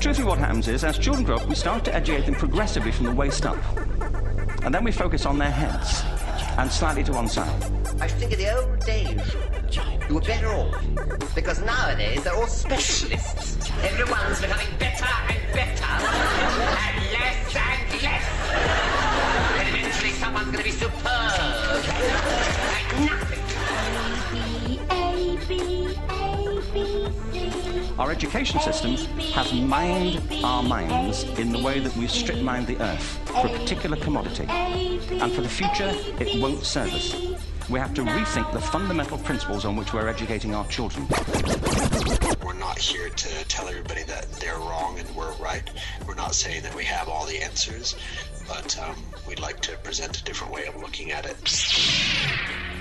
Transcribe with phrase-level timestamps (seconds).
[0.00, 3.06] Truthfully, what happens is, as children grow up, we start to educate them progressively from
[3.06, 3.58] the waist up.
[4.64, 6.02] And then we focus on their heads
[6.58, 7.62] and slightly to one side.
[8.00, 9.34] I think in the old days,
[10.08, 11.34] you were better off.
[11.34, 13.70] Because nowadays they're all specialists.
[13.82, 15.84] Everyone's becoming better and better.
[15.84, 18.24] And less and less.
[19.58, 20.94] And eventually someone's going to be superb.
[22.72, 23.40] Like nothing.
[23.70, 25.83] A, B, A, B, C.
[27.96, 28.96] Our education system
[29.34, 33.50] has mined our minds in the way that we strip mined the earth for a
[33.50, 34.46] particular commodity.
[34.48, 37.14] And for the future, it won't serve us.
[37.70, 41.06] We have to rethink the fundamental principles on which we're educating our children.
[42.44, 45.70] We're not here to tell everybody that they're wrong and we're right.
[46.04, 47.94] We're not saying that we have all the answers,
[48.48, 48.96] but um,
[49.28, 52.73] we'd like to present a different way of looking at it.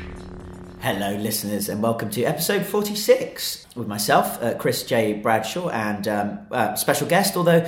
[0.84, 5.14] Hello, listeners, and welcome to episode 46 with myself, uh, Chris J.
[5.14, 7.66] Bradshaw, and um, uh, special guest, although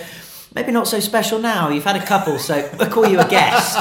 [0.53, 1.69] maybe not so special now.
[1.69, 3.79] You've had a couple, so I'll call you a guest.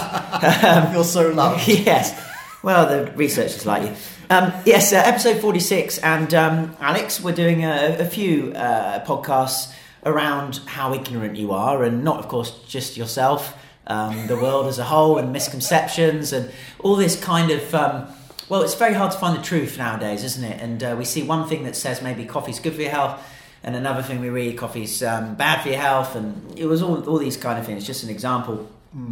[0.95, 1.67] You're so loved.
[1.69, 2.17] yes.
[2.63, 3.97] Well, the researchers like you.
[4.31, 9.75] Um, yes, uh, episode 46, and um, Alex, we're doing a, a few uh, podcasts
[10.07, 14.79] around how ignorant you are, and not, of course, just yourself, um, the world as
[14.79, 18.15] a whole, and misconceptions, and all this kind of.
[18.49, 20.61] Well, it's very hard to find the truth nowadays, isn't it?
[20.61, 23.27] And uh, we see one thing that says maybe coffee's good for your health,
[23.63, 27.03] and another thing we read coffee's um, bad for your health, and it was all,
[27.09, 27.87] all these kind of things.
[27.87, 28.71] Just an example.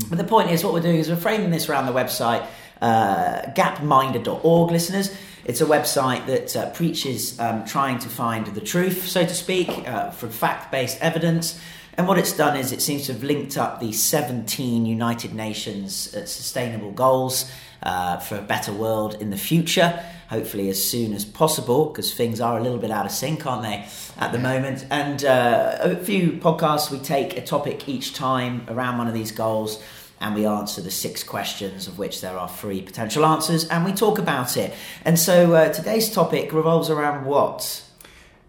[0.08, 2.46] But the point is, what we're doing is we're framing this around the website
[2.82, 5.16] uh, gapminder.org, listeners.
[5.44, 9.68] It's a website that uh, preaches um, trying to find the truth, so to speak,
[9.88, 11.58] uh, from fact based evidence.
[11.96, 16.14] And what it's done is it seems to have linked up the 17 United Nations
[16.14, 17.50] uh, sustainable goals
[17.82, 22.40] uh, for a better world in the future, hopefully as soon as possible, because things
[22.40, 23.86] are a little bit out of sync, aren't they,
[24.18, 24.86] at the moment?
[24.90, 29.32] And uh, a few podcasts, we take a topic each time around one of these
[29.32, 29.82] goals
[30.22, 33.92] and we answer the six questions, of which there are three potential answers, and we
[33.92, 34.72] talk about it.
[35.04, 37.82] And so uh, today's topic revolves around what?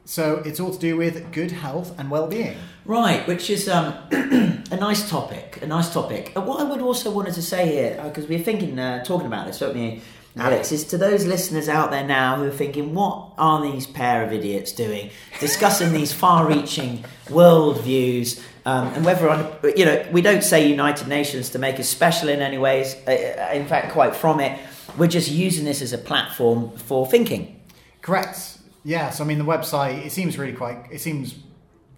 [0.05, 2.57] So it's all to do with good health and well-being.
[2.85, 5.59] Right, which is um, a nice topic.
[5.61, 6.33] A nice topic.
[6.35, 9.47] Uh, what I would also wanted to say here, because we're thinking, uh, talking about
[9.47, 10.01] this, don't we,
[10.35, 10.71] Alex?
[10.73, 14.33] Is to those listeners out there now who are thinking, what are these pair of
[14.33, 20.43] idiots doing, discussing these far-reaching world views, um, and whether on, you know, we don't
[20.43, 22.95] say United Nations to make us special in any ways.
[23.07, 24.59] Uh, in fact, quite from it,
[24.97, 27.61] we're just using this as a platform for thinking.
[28.01, 28.57] Correct.
[28.83, 29.21] Yes.
[29.21, 30.05] I mean, the website.
[30.05, 30.77] It seems really quite.
[30.91, 31.35] It seems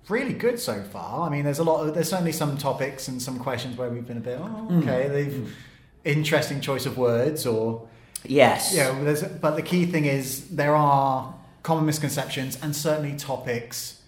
[0.09, 1.27] really good so far.
[1.27, 1.87] I mean, there's a lot.
[1.87, 4.39] Of, there's certainly some topics and some questions where we've been a bit.
[4.41, 5.07] Oh, okay.
[5.07, 5.55] They've
[6.03, 7.87] interesting choice of words or
[8.27, 8.73] Yes.
[8.73, 9.27] yeah.
[9.41, 11.33] But the key thing is there are
[11.63, 14.01] common misconceptions and certainly topics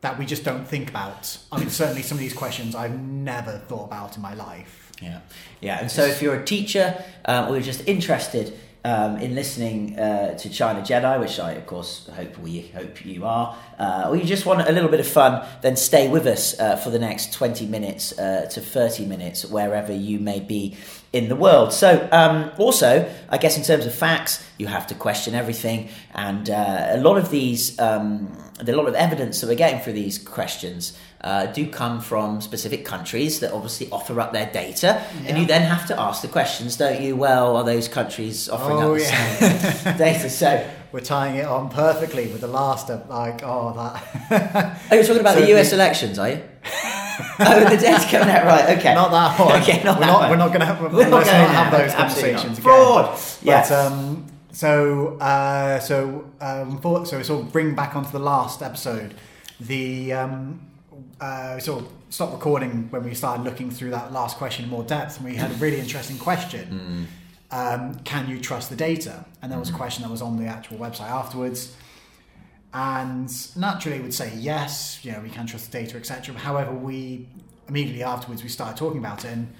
[0.00, 1.38] that we just don't think about.
[1.50, 4.92] I mean, certainly some of these questions I've never thought about in my life.
[5.02, 5.20] Yeah,
[5.60, 5.80] yeah.
[5.80, 10.34] And so, if you're a teacher um, or you're just interested um, in listening uh,
[10.38, 14.24] to China Jedi, which I, of course, hope we hope you are, uh, or you
[14.24, 17.34] just want a little bit of fun, then stay with us uh, for the next
[17.34, 20.74] 20 minutes uh, to 30 minutes, wherever you may be
[21.12, 21.72] in the world.
[21.72, 26.50] So, um, also, I guess in terms of facts, you have to question everything, and
[26.50, 30.18] uh, a lot of these, um, a lot of evidence that we're getting through these
[30.18, 30.98] questions.
[31.20, 35.62] Uh, do come from specific countries that obviously offer up their data, and you then
[35.62, 37.16] have to ask the questions, don't you?
[37.16, 39.96] Well, are those countries offering Oh, up yeah.
[39.98, 40.30] data?
[40.30, 43.72] So, We're tying it on perfectly with the last, uh, like, oh,
[44.30, 44.78] that.
[44.90, 46.42] oh, you're talking about So the US the- elections, are you?
[47.40, 48.78] oh, the data's coming out right.
[48.78, 49.62] Okay, Not that one.
[49.62, 50.30] Okay, not we're, that not, one.
[50.30, 52.58] we're not going to have, We're let's not going have those conversations.
[52.58, 53.18] Fraud.
[53.42, 53.70] Yes.
[53.70, 58.18] But, um, so, uh, so, um, for, so we sort of bring back onto the
[58.18, 59.14] last episode.
[59.60, 60.60] The um,
[61.20, 64.70] uh, we sort of stopped recording when we started looking through that last question in
[64.70, 67.08] more depth, and we had a really interesting question.
[67.50, 69.24] Um, can you trust the data?
[69.42, 71.74] And there was a question that was on the actual website afterwards.
[72.72, 76.34] And naturally, would say yes, you know, we can trust the data, etc.
[76.34, 77.26] However, we
[77.66, 79.54] immediately afterwards we started talking about it, and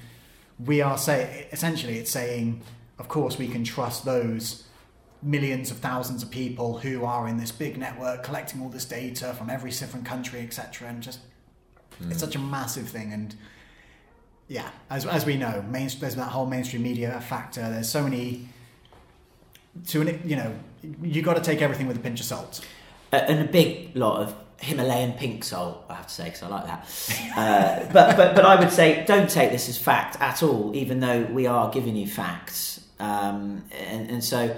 [0.64, 2.62] we are saying essentially it's saying,
[2.99, 4.64] of course, we can trust those
[5.22, 9.34] millions of thousands of people who are in this big network collecting all this data
[9.34, 10.88] from every different country, etc.
[10.88, 11.20] And just
[12.00, 12.12] it's hmm.
[12.12, 13.34] such a massive thing, and
[14.49, 17.62] yeah, as as we know, main, there's that whole mainstream media factor.
[17.62, 18.49] There's so many.
[19.88, 20.52] To an, you know,
[21.02, 22.66] you got to take everything with a pinch of salt.
[23.12, 26.66] And a big lot of Himalayan pink soul, I have to say, because I like
[26.66, 26.88] that.
[27.37, 31.00] Uh, but, but, but I would say don't take this as fact at all, even
[31.00, 32.81] though we are giving you facts.
[32.99, 34.56] Um, and, and so,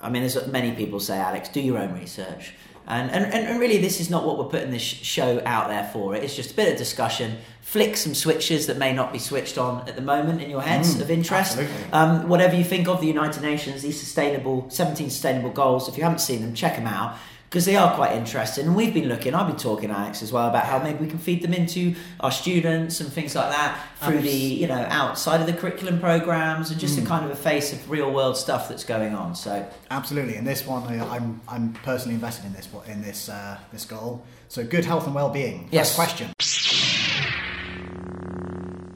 [0.00, 2.54] I mean, as many people say, Alex, do your own research.
[2.86, 6.14] And, and, and really, this is not what we're putting this show out there for.
[6.14, 9.86] It's just a bit of discussion, flick some switches that may not be switched on
[9.88, 11.58] at the moment in your heads of interest.
[11.92, 16.04] Um, whatever you think of the United Nations, these sustainable, 17 sustainable goals, if you
[16.04, 17.18] haven't seen them, check them out
[17.48, 18.66] because they are quite interesting.
[18.66, 21.18] And we've been looking, I've been talking, Alex, as well, about how maybe we can
[21.18, 25.46] feed them into our students and things like that through the, you know, outside of
[25.46, 27.06] the curriculum programs and just a mm.
[27.06, 29.34] kind of a face of real world stuff that's going on.
[29.34, 33.58] So, Absolutely, and this one I- I'm I'm personally invested in this in this uh,
[33.72, 34.22] this goal.
[34.48, 35.68] So good health and well-being.
[35.72, 35.96] Yes.
[35.96, 36.32] First question.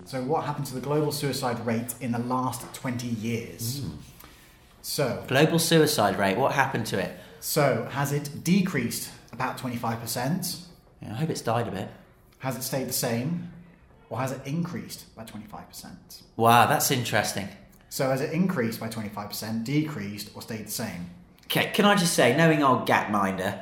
[0.05, 3.81] So what happened to the global suicide rate in the last 20 years?
[3.81, 3.93] Mm.
[4.83, 7.17] So global suicide rate, what happened to it?
[7.43, 10.65] So has it decreased about 25%?
[11.03, 11.89] Yeah, I hope it's died a bit.
[12.39, 13.51] Has it stayed the same?
[14.11, 16.23] Or has it increased by 25%?
[16.37, 17.49] Wow, that's interesting.
[17.89, 21.11] So has it increased by 25%, decreased, or stayed the same?
[21.47, 23.61] Okay, can I just say, knowing old Gapminder,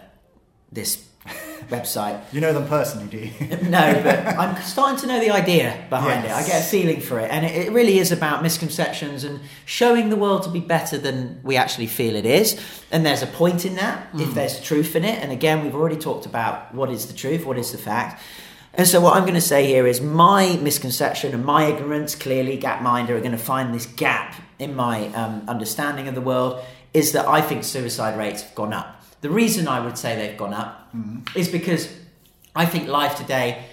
[0.71, 1.09] this
[1.69, 3.31] website, You know them personally, do you?
[3.69, 6.41] no, but I'm starting to know the idea behind Yes.
[6.41, 6.45] it.
[6.45, 10.11] I get a feeling for it, and it, it really is about misconceptions and showing
[10.11, 12.59] the world to be better than we actually feel it is.
[12.91, 15.23] And there's a point in that if there's truth in it.
[15.23, 18.21] And again, we've already talked about what is the truth, what is the fact.
[18.75, 22.57] And so, what I'm going to say here is my misconception and my ignorance, clearly,
[22.59, 26.63] Gapminder are going to find this gap in my um, understanding of the world,
[26.95, 29.00] is that I think suicide rates have gone up.
[29.21, 30.89] The reason I would say they've gone up
[31.37, 31.89] is because
[32.57, 33.65] I think life today,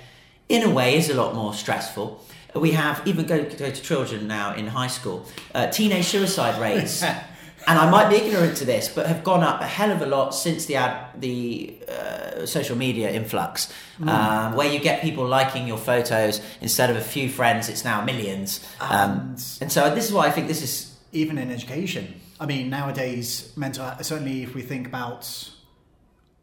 [0.50, 2.24] in a way, is a lot more stressful.
[2.56, 7.04] We have, even go, go to children now in high school, uh, teenage suicide rates.
[7.68, 10.06] and I might be ignorant to this, but have gone up a hell of a
[10.06, 13.72] lot since the ad, the uh, social media influx,
[14.02, 18.04] um, where you get people liking your photos instead of a few friends, it's now
[18.04, 18.66] millions.
[18.80, 22.20] Um, And- and so this is why I think this is even in education.
[22.40, 25.50] I mean, nowadays, mental certainly if we think about,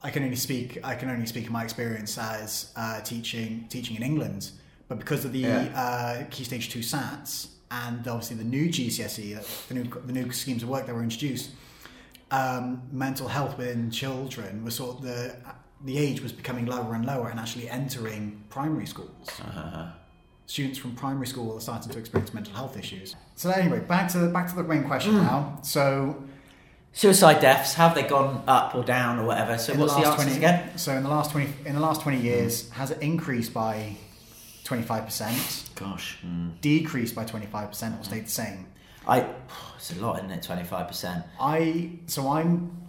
[0.03, 0.79] I can only speak.
[0.85, 4.51] I can only speak in my experience as uh, teaching teaching in England,
[4.89, 5.73] but because of the Yeah.
[5.75, 10.63] uh, Key Stage Two SATs and obviously the new GCSE, the new the new schemes
[10.63, 11.51] of work that were introduced,
[12.31, 15.37] um, mental health within children was sort of the
[15.85, 19.29] the age was becoming lower and lower and actually entering primary schools
[20.47, 23.17] students from primary school are starting to experience mental health issues.
[23.37, 25.23] So anyway, back to the, back to the main question hmm.
[25.23, 25.59] now.
[25.63, 26.23] So
[26.93, 27.75] suicide deaths.
[27.75, 29.59] Have they gone up or down or whatever?
[29.59, 30.79] So what's the the, last 20 again?
[30.79, 32.27] So in the last twenty in the last twenty hmm.
[32.27, 33.97] years, has it increased by
[34.65, 36.51] twenty five percent, Gosh, hmm.
[36.61, 38.67] decreased by twenty five percent, or stayed the same?
[39.07, 39.27] I.
[39.77, 40.43] It's a lot, isn't it?
[40.43, 41.27] Twenty five percent.
[41.39, 42.84] I so I'm.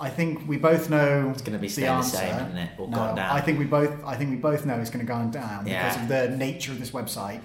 [0.00, 2.70] I think we both know it's gonna be the staying the same, isn't it?
[2.78, 3.36] Or no, gone down.
[3.36, 3.92] I think we both.
[4.04, 6.72] I think we both know it's going to go on down because of the nature
[6.72, 7.40] of this website.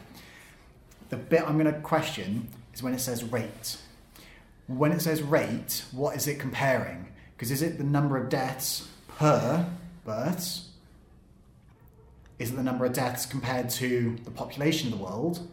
[1.10, 3.78] The bit I'm going to question is when it says rate.
[4.68, 7.08] When it says rate, what is it comparing?
[7.36, 9.66] Because is it the number of deaths per
[10.06, 10.70] births?
[12.40, 15.48] Is it the number of deaths compared to the population of the world?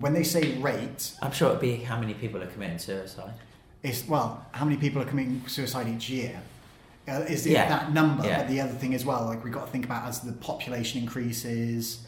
[0.00, 3.32] When they say rate, I'm sure it'd be how many people are committing suicide.
[3.82, 6.40] It's well, how many people are committing suicide each year?
[7.06, 7.68] Uh, is it Yeah.
[7.68, 8.24] that number?
[8.26, 8.38] Yeah.
[8.38, 11.00] But the other thing as well, like we've got to think about as the population
[11.02, 12.04] increases.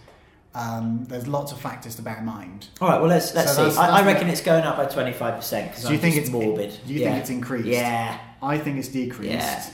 [0.52, 2.66] Um, there's lots of factors to bear in mind.
[2.80, 3.74] All right, well let's let's So see.
[3.76, 6.16] that's- I, I reckon it's going up by twenty five percent because Do you think
[6.16, 6.74] it's morbid?
[6.86, 7.10] Do you Yeah.
[7.10, 7.68] think it's increased?
[7.68, 9.32] Yeah, I think it's decreased.
[9.32, 9.64] Yeah.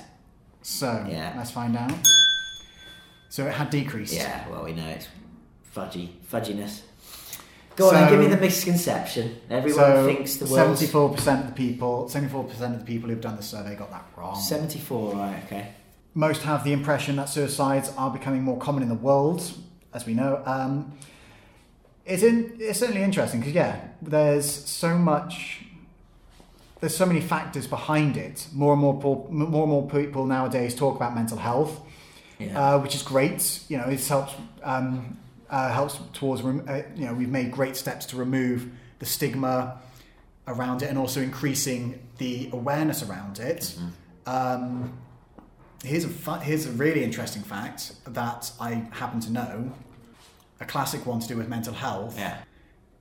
[0.63, 1.33] So Yeah.
[1.37, 1.93] let's find out.
[3.31, 4.13] So it had decreased.
[4.15, 4.47] yeah.
[4.51, 5.09] Well, we know it's
[5.75, 6.81] fudgy, fudginess.
[7.77, 9.37] Go on, then, give me the misconception.
[9.51, 13.11] Everyone So thinks the world's seventy-four percent of the people, seventy-four percent of the people
[13.11, 14.41] who've done the survey got that wrong.
[14.41, 15.15] seventy four.
[15.15, 15.69] Right, okay.
[16.15, 19.43] Most have the impression that suicides are becoming more common in the world,
[19.93, 20.43] as we know.
[20.47, 20.93] Um,
[22.07, 25.63] it's in, it's certainly interesting because yeah, there's so much.
[26.81, 28.47] There's so many factors behind it.
[28.53, 31.81] More and more, more and more people nowadays talk about mental health,
[32.39, 32.75] Yeah.
[32.75, 33.61] uh, which is great.
[33.69, 35.19] You know, it helps um,
[35.51, 36.43] uh, helps towards.
[36.43, 39.79] rem- Uh, you know, we've made great steps to remove the stigma
[40.49, 43.77] around it and also increasing the awareness around it.
[44.27, 44.97] Um,
[45.85, 49.73] here's a fu- here's a really interesting fact that I happen to know.
[50.61, 52.19] A classic one to do with mental health.
[52.19, 52.39] yeah.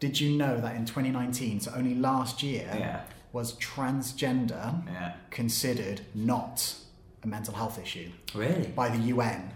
[0.01, 3.01] Did you know that in 2019, so only last year, Yeah.
[3.31, 5.13] was transgender Yeah.
[5.31, 6.75] considered not
[7.23, 8.67] a mental health issue Really?
[8.67, 9.53] by the UN?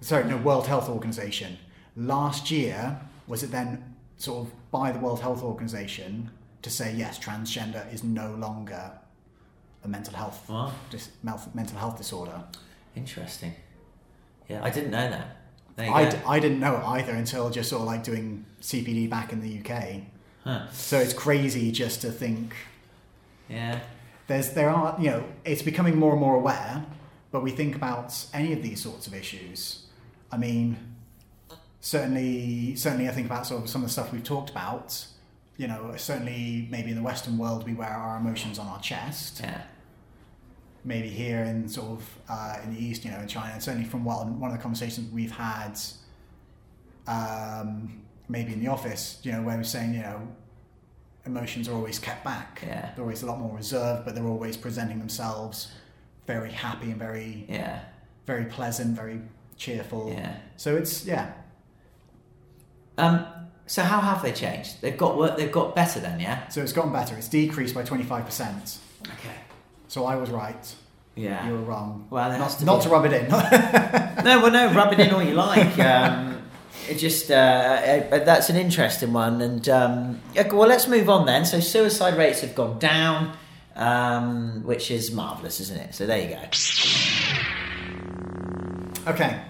[0.00, 1.58] Sorry, no, World Health Organization.
[1.98, 6.30] Last year, was it then sort of by the World Health Organization
[6.62, 8.92] to say yes, transgender is no longer
[9.84, 10.72] a mental health Wow.
[10.90, 12.44] dis- mental health disorder?
[12.94, 13.54] Interesting.
[14.48, 15.36] Yeah, I didn't know that.
[15.78, 19.32] I, d- I didn't know it either until just sort of like doing CPD back
[19.32, 20.02] in the UK.
[20.44, 20.68] Huh.
[20.72, 22.54] So it's crazy just to think
[23.48, 23.80] Yeah.
[24.26, 26.84] there's there are you know it's becoming more and more aware,
[27.30, 29.86] but we think about any of these sorts of issues.
[30.32, 30.78] I mean,
[31.80, 35.06] certainly, certainly, I think about sort of some of the stuff we've talked about.
[35.56, 39.40] You know, certainly, maybe in the Western world, we wear our emotions on our chest.
[39.42, 39.62] Yeah.
[40.84, 43.86] Maybe here in sort of uh, in the East, you know, in China, and certainly
[43.88, 45.76] from what one of the conversations we've had,
[47.06, 50.20] um, maybe in the office, you know, where we're saying, you know,
[51.26, 52.62] emotions are always kept back.
[52.64, 52.92] Yeah.
[52.94, 55.72] They're always a lot more reserved, but they're always presenting themselves
[56.26, 57.80] very happy and very Yeah.
[58.26, 59.20] very pleasant, very
[59.56, 60.10] cheerful.
[60.12, 60.36] Yeah.
[60.56, 61.32] So it's yeah.
[62.98, 63.26] Um,
[63.66, 64.80] so how have they changed?
[64.80, 65.36] They've got work.
[65.36, 66.48] They've got better then, yeah.
[66.48, 67.16] So it's gotten better.
[67.16, 68.78] It's decreased by twenty five percent.
[69.02, 69.34] Okay.
[69.88, 70.74] So I was right.
[71.14, 71.46] Yeah.
[71.46, 72.06] You were wrong.
[72.10, 73.28] Well, not, to not to rub it in.
[74.24, 75.78] No, well, no, rub it in all you like.
[75.78, 76.42] Um,
[76.88, 81.44] it just uh, uh, that's an interesting one, and um, well, let's move on then.
[81.44, 83.36] So suicide rates have gone down,
[83.76, 85.94] um, which is marvelous, isn't it?
[85.94, 86.40] So there you go.
[89.12, 89.40] okay.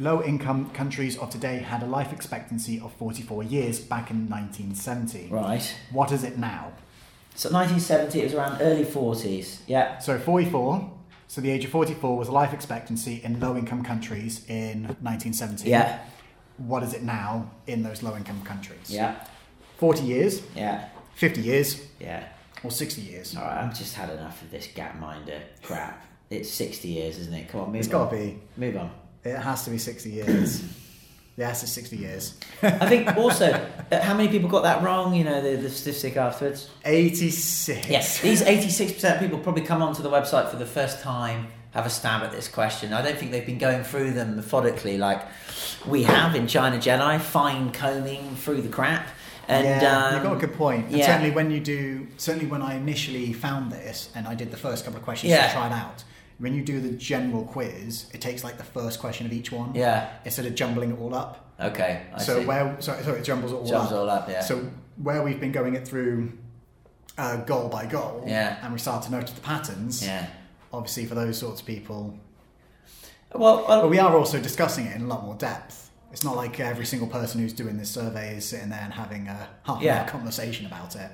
[0.00, 5.28] Low income countries of today had a life expectancy of 44 years back in 1970.
[5.28, 5.74] Right.
[5.90, 6.72] What is it now?
[7.34, 9.58] So 1970, it was around early 40s.
[9.66, 9.98] Yeah.
[9.98, 10.92] So 44.
[11.26, 15.68] So the age of 44 was life expectancy in low income countries in 1970.
[15.68, 15.98] Yeah.
[16.58, 18.88] What is it now in those low income countries?
[18.90, 19.16] Yeah.
[19.78, 20.88] 40 years, Yeah.
[21.14, 22.24] 50 years, Yeah.
[22.64, 23.36] or 60 years?
[23.36, 26.04] All right, I've just had enough of this gapminder crap.
[26.30, 27.48] It's 60 years, isn't it?
[27.48, 28.02] Come on, move It's on.
[28.02, 28.38] It's got to be.
[28.56, 28.90] Move on.
[29.30, 30.62] It has to be 60 years.
[31.36, 32.34] yes, it's 60 years.
[32.62, 33.50] I think also,
[33.92, 35.14] uh, how many people got that wrong?
[35.14, 36.68] You know, the, the statistic afterwards.
[36.84, 37.88] 86.
[37.88, 41.86] Yes, these 86% of people probably come onto the website for the first time, have
[41.86, 42.92] a stab at this question.
[42.92, 45.22] I don't think they've been going through them methodically like
[45.86, 49.06] we have in China Jedi, fine combing through the crap.
[49.46, 50.90] And yeah, um, you've got a good point.
[50.90, 51.06] Yeah.
[51.06, 54.84] certainly when you do, certainly when I initially found this and I did the first
[54.84, 55.46] couple of questions Yeah.
[55.46, 56.04] to try it out,
[56.38, 59.74] when you do the general quiz, it takes like the first question of each one.
[59.74, 60.10] Yeah.
[60.24, 61.44] Instead of jumbling it all up.
[61.60, 62.46] Okay, I so see.
[62.46, 63.98] where, sorry, sorry, it jumbles it all Jumbles up.
[63.98, 64.40] all up, yeah.
[64.42, 64.70] So
[65.02, 66.32] where we've been going it through
[67.16, 68.58] uh, goal by goal, Yeah.
[68.62, 70.04] and we start to notice the patterns.
[70.04, 70.26] Yeah.
[70.72, 72.16] Obviously, for those sorts of people,
[73.34, 75.90] Well, well But we are also discussing it in a lot more depth.
[76.12, 79.28] It's not like every single person who's doing this survey is sitting there and having
[79.28, 80.02] a half Yeah.
[80.02, 81.10] hour conversation about it.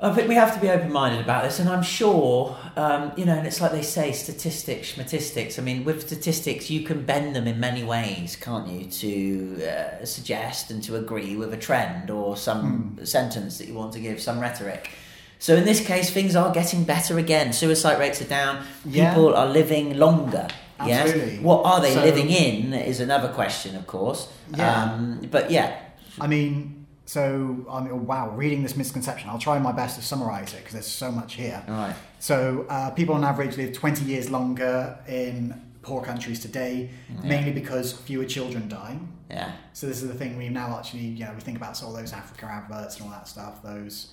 [0.00, 3.24] I think we have to be open minded about this, and I'm sure, um, you
[3.24, 5.56] know, and it's like they say statistics, statistics.
[5.58, 10.04] I mean, with statistics, you can bend them in many ways, can't you, to uh,
[10.04, 13.04] suggest and to agree with a trend or some Hmm.
[13.04, 14.90] sentence that you want to give, some rhetoric.
[15.38, 17.52] So in this case, things are getting better again.
[17.52, 18.64] Suicide rates are down.
[18.84, 19.10] Yeah.
[19.10, 20.48] People are living longer.
[20.80, 21.34] Absolutely.
[21.34, 21.42] Yes.
[21.42, 24.26] What are they So- living in is another question, of course.
[24.56, 24.82] Yeah.
[24.92, 25.76] Um, but yeah,
[26.20, 26.73] I mean,
[27.06, 30.86] so mean, wow, reading this misconception, I'll try my best to summarize it because there's
[30.86, 31.62] so much here.
[31.68, 31.94] right.
[32.18, 36.90] So uh, people on average live 20 years longer in poor countries today,
[37.22, 38.98] mainly because fewer children die.
[39.30, 39.52] Yeah.
[39.74, 42.12] So this is the thing we now actually, you know, we think about all those
[42.12, 43.62] Africa adverts and all that stuff.
[43.62, 44.12] Those,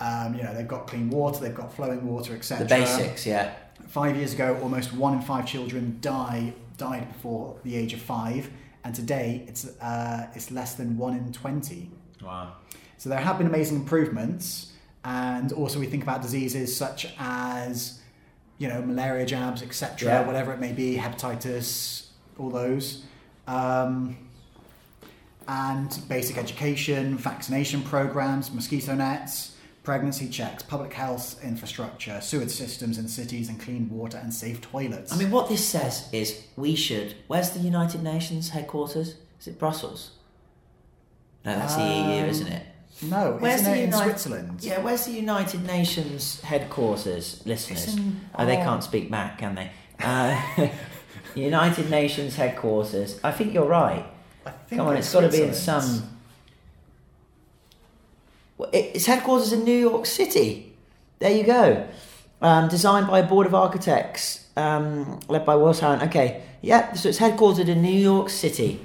[0.00, 2.64] um, you know, they've got clean water, they've got flowing water, etc.
[2.64, 3.54] The basics, yeah.
[3.88, 8.50] Five years ago, almost one in five children die died before the age of five,
[8.86, 11.90] and today it's uh, it's less than one in twenty.
[12.22, 12.52] Wow.
[12.98, 14.72] So there have been amazing improvements,
[15.04, 18.00] and also we think about diseases such as,
[18.58, 20.26] you know, malaria jabs, etc., Yeah.
[20.26, 22.06] whatever it may be, hepatitis,
[22.38, 23.02] all those,
[23.48, 24.16] um,
[25.48, 29.55] and basic education, vaccination programs, mosquito nets.
[29.86, 35.12] Pregnancy checks, public health infrastructure, sewage systems in cities, and clean water and safe toilets.
[35.12, 37.14] I mean, what this says is we should.
[37.28, 39.14] Where's the United Nations headquarters?
[39.38, 40.10] Is it Brussels?
[41.44, 42.66] No, that's the EU, Um, isn't it?
[43.02, 44.58] no, Where's the it in Uni- Switzerland?
[44.60, 47.94] Yeah, where's the United Nations headquarters, listeners?
[47.94, 48.64] In- oh, they oh.
[48.64, 49.70] can't speak back, can they?
[50.00, 50.68] Uh,
[51.36, 53.20] United Nations headquarters.
[53.22, 54.04] I think you're right.
[54.44, 56.15] I think Come on, it's it's got to be in some.
[58.72, 60.72] Its headquarters in New York City.
[61.18, 61.86] There you go.
[62.40, 66.08] Um, designed by a board of architects, um, led by Wallace Harrison.
[66.08, 66.92] Okay, yeah.
[66.92, 68.84] So it's headquartered in New York City.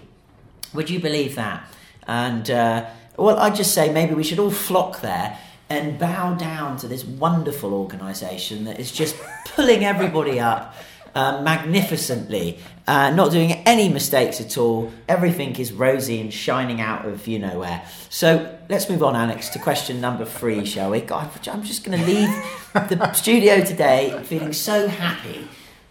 [0.74, 1.70] Would you believe that?
[2.08, 5.38] And uh, well, I'd just say maybe we should all flock there
[5.70, 9.16] and bow down to this wonderful organisation that is just
[9.56, 10.76] pulling everybody up
[11.16, 14.92] uh, magnificently, uh, not doing any mistakes at all.
[15.08, 17.84] Everything is rosy and shining out of you know where.
[18.10, 21.02] So let's move on, Alex, to question number three, shall we?
[21.02, 22.30] God, I'm just going to leave
[22.74, 25.48] the studio today feeling so happy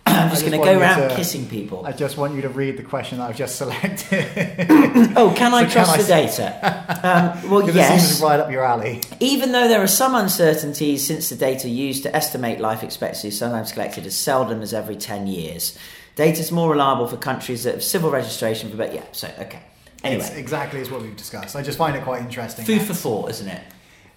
[0.07, 1.87] I'm just I going to go around to- kissing people.
[1.87, 4.27] I just want you to read the question that I've just selected.
[5.17, 7.01] Oh, can I So can trust I the s- data?
[7.43, 8.21] Um, well, yes.
[8.23, 9.03] right up your alley.
[9.21, 13.39] Even though there are some uncertainties since the data used to estimate life expectancy is
[13.39, 15.77] sometimes collected as seldom as every 10 years,
[16.17, 18.77] data is more reliable for countries that have civil registration for.
[18.77, 19.61] But yeah, so, okay.
[20.03, 21.55] Anyway, It's exactly as what we've discussed.
[21.57, 22.65] I just find it quite interesting.
[22.65, 23.63] food for thought, isn't it?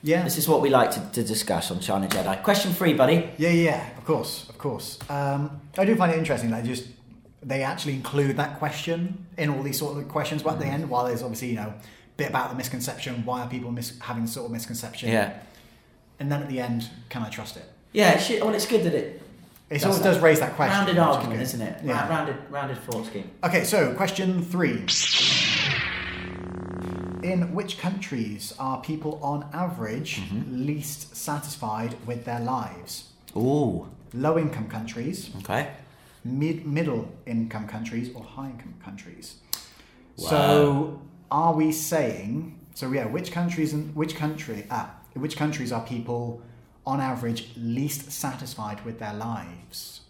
[0.03, 0.23] Yeah.
[0.23, 2.43] This is what we like to, to discuss on China Jedi.
[2.43, 3.29] Question three, buddy.
[3.37, 4.99] Yeah, yeah, of course, of course.
[5.09, 6.87] Um, I do find it interesting that just
[7.41, 10.89] they actually include that question in all these sort of questions, but at the end,
[10.89, 11.75] while there's obviously you know a
[12.17, 15.09] bit about the misconception, why are people mis- having sort of misconception?
[15.09, 15.39] Yeah.
[16.19, 17.65] And then at the end, can I trust it?
[17.93, 19.21] Yeah, it should, well, it's good that it.
[19.69, 20.77] It of does raise that question.
[20.77, 21.83] Rounded is argument, isn't it?
[21.83, 22.07] Yeah.
[22.07, 23.31] Rounded, rounded thought scheme.
[23.43, 24.85] Okay, so question three.
[27.23, 30.65] In which countries are people on average Mm-hmm.
[30.65, 33.09] least satisfied with their lives?
[33.35, 35.71] Ooh, Low income countries, okay.
[36.23, 39.35] mid middle income countries, or high income countries.
[40.17, 41.01] So
[41.31, 46.41] are we saying so yeah, which countries and which country ah, which countries are people
[46.85, 50.01] on average least satisfied with their lives?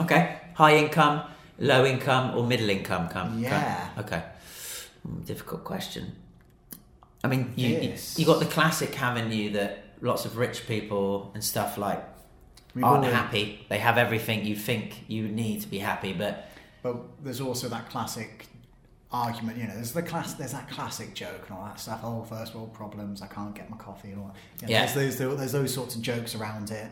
[0.00, 0.38] Okay.
[0.54, 1.22] High income,
[1.58, 3.08] low income, or middle income?
[3.08, 3.38] Come.
[3.38, 3.88] Yeah.
[3.98, 4.22] Okay.
[5.08, 6.12] Mm, Difficult question.
[7.22, 8.18] I mean, you, you Yes.
[8.18, 9.50] you got the classic, haven't you?
[9.50, 12.04] That lots of rich people and stuff like
[12.74, 13.64] We've aren't happy.
[13.68, 16.48] They have everything you think you need to be happy, but
[16.82, 18.46] But there's also that classic
[19.10, 22.24] argument, you know, there's the class there's that classic joke and all that stuff, oh
[22.24, 24.36] first world problems, I can't get my coffee and all that.
[24.62, 24.92] You know, Yeah.
[24.92, 26.90] There's those there's those sorts of jokes around it.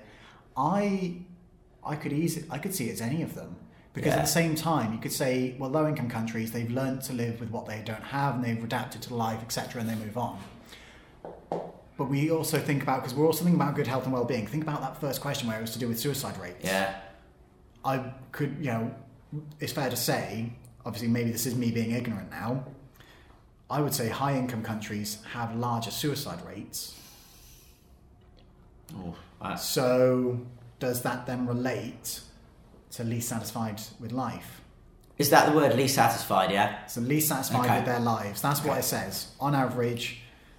[0.57, 1.17] I
[1.85, 3.57] I could easily I could see it as any of them.
[3.95, 4.19] Because Yeah.
[4.21, 7.41] at the same time, you could say, well, low income countries, they've learned to live
[7.41, 10.39] with what they don't have and they've adapted to life, etc., and they move on.
[11.99, 14.47] But we also think about, because we're also thinking about good health and well being,
[14.47, 16.65] think about that first question where it was to do with suicide rates.
[16.65, 16.95] yeah,
[17.85, 18.95] I could, you know,
[19.61, 20.53] it's fair to say,
[20.87, 22.65] obviously, maybe this is me being ignorant now.
[23.69, 26.95] I would say high income countries have larger suicide rates.
[28.97, 29.15] oh,
[29.57, 30.41] So,
[30.79, 32.21] does that then relate
[32.93, 34.61] to least satisfied with life?
[35.19, 35.77] is that the word?
[35.77, 36.51] Least satisfied?
[36.51, 36.85] Yeah.
[36.87, 37.77] So, least satisfied Okay.
[37.77, 38.43] with their lives.
[38.43, 39.29] That's what it says.
[39.39, 40.19] On average,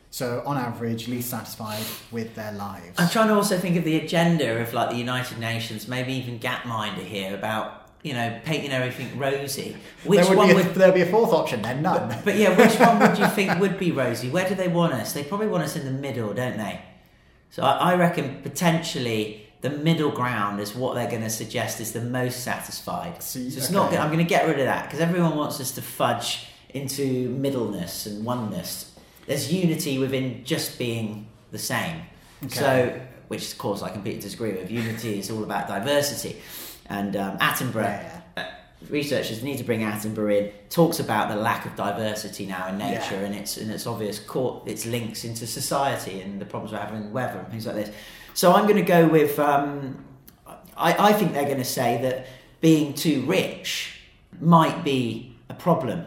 [0.10, 2.98] so on average, least satisfied with their lives.
[2.98, 6.40] I'm trying to also think of the agenda of like the United Nations, maybe even
[6.40, 9.76] Gapminder here about you know painting everything rosy.
[10.06, 12.16] Which there would one be a, would there'd be a fourth option then, none.
[12.24, 14.30] But yeah, which one would you think would be rosy?
[14.30, 15.12] Where do they want us?
[15.14, 16.80] They probably want us in the middle, don't they?
[17.50, 21.94] So I, I reckon potentially the middle ground is what they're going to suggest is
[21.94, 23.24] the most satisfied.
[23.24, 23.88] See, so it's not.
[23.88, 23.96] okay.
[23.96, 27.30] Gonna, I'm going to get rid of that because everyone wants us to fudge into
[27.30, 28.92] middleness and oneness.
[29.26, 32.02] There's unity within just being the same.
[32.44, 32.56] Okay.
[32.56, 34.70] So, which of course I completely disagree with.
[34.70, 36.36] Unity is all about diversity,
[36.88, 38.22] and um, Attenborough Yeah.
[38.36, 38.44] uh,
[38.90, 40.52] researchers need to bring Attenborough in.
[40.70, 43.28] Talks about the lack of diversity now in nature, Yeah.
[43.28, 47.04] and its and its obvious court its links into society and the problems we're having
[47.04, 47.92] with weather and things like this.
[48.34, 49.40] So I'm going to go with.
[49.40, 50.04] Um,
[50.76, 52.26] I, I think they're going to say that
[52.62, 54.00] being too rich
[54.40, 56.06] might be a problem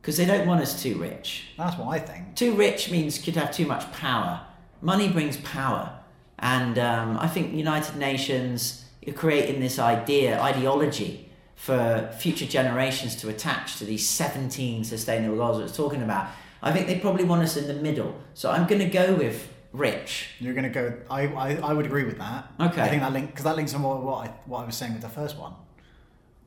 [0.00, 1.48] because they don't want us too rich.
[1.58, 2.36] That's what I think.
[2.36, 4.40] Too rich means could have too much power.
[4.80, 5.98] Money brings power,
[6.38, 13.28] and um, I think United Nations are creating this idea, ideology for future generations to
[13.28, 16.28] attach to these 17 sustainable goals I was talking about.
[16.62, 18.14] I think they probably want us in the middle.
[18.34, 20.28] So I'm going to go with rich.
[20.38, 20.94] You're going to go.
[21.10, 22.50] I, I I would agree with that.
[22.60, 22.80] Okay.
[22.82, 24.92] I think that link because that links on what what I, what I was saying
[24.94, 25.52] with the first one.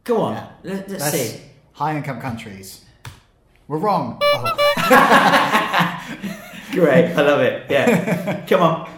[0.03, 0.49] Go on, Yeah.
[0.63, 1.41] let, us see.
[1.73, 2.83] high income countries.
[3.67, 4.17] We're wrong.
[4.21, 4.55] Oh.
[6.71, 7.69] Great, I love it.
[7.69, 8.89] Yeah, come on.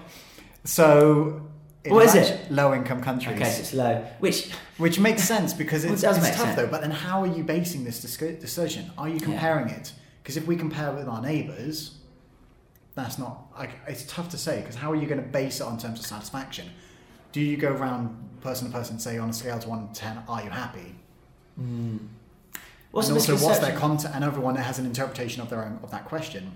[0.63, 1.38] So.
[1.88, 2.51] What is it?
[2.51, 3.36] Low income countries.
[3.36, 4.05] Okay, so it's low.
[4.19, 6.55] Which Which makes sense because Well, it it's, tough sense.
[6.55, 6.67] though.
[6.67, 8.91] But then, how are you basing this decision?
[8.99, 9.91] Are you comparing it?
[10.21, 11.95] Because if we compare with our neighbours,
[12.95, 13.47] that's not.
[13.58, 15.99] Like, it's tough to say because how are you going to base it on terms
[15.99, 16.69] of satisfaction?
[17.32, 19.93] Do you go around person to person and say on a scale to one to
[19.93, 20.95] ten, are you happy?
[22.91, 24.15] what's and also, what's their content?
[24.15, 26.51] And everyone has an interpretation of their own of that question.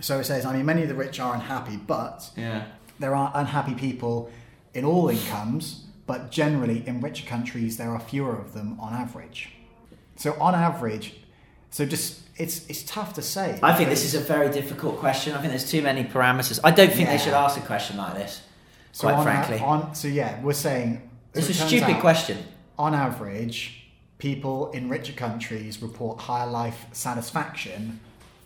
[0.00, 2.66] So it says, I mean, many of the rich are unhappy, but Yeah.
[3.00, 4.30] there are unhappy people
[4.74, 9.50] in all incomes, but generally in richer countries there are fewer of them on average.
[10.16, 11.16] So on average,
[11.70, 13.58] so just it's it's tough to say.
[13.62, 15.34] I think this is a very difficult question.
[15.34, 16.60] I think there's too many parameters.
[16.64, 18.42] I don't think they should ask a question like this.
[18.92, 21.02] so quite on, a- frankly, on so yeah, we're saying
[21.34, 22.38] so it's it a stupid out, question.
[22.78, 23.84] On average,
[24.18, 28.00] people in richer countries report higher life satisfaction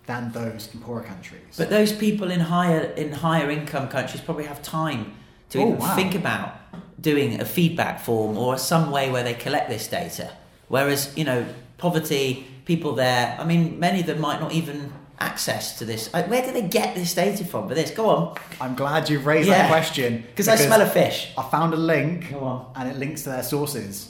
[0.07, 1.55] than those in poorer countries.
[1.57, 5.15] But those people in higher in higher income countries probably have time
[5.51, 5.95] to Oh, even wow.
[5.95, 6.55] think about
[7.01, 10.31] doing a feedback form or some way where they collect this data.
[10.69, 11.45] Whereas, you know,
[11.77, 16.12] poverty, people there, I mean, many of them might not even access to this.
[16.12, 17.90] Like, Where do they get this data from for this?
[17.92, 18.37] Go on.
[18.61, 19.59] I'm glad you've raised Yeah.
[19.62, 21.29] that question 'Cause I smell a fish.
[21.38, 22.66] I found a link, Go on.
[22.77, 24.09] and it links to their sources.